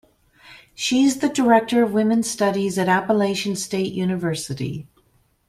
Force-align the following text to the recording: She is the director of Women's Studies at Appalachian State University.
She 0.73 1.03
is 1.03 1.19
the 1.19 1.29
director 1.29 1.83
of 1.83 1.91
Women's 1.93 2.27
Studies 2.27 2.79
at 2.79 2.87
Appalachian 2.89 3.55
State 3.55 3.93
University. 3.93 4.87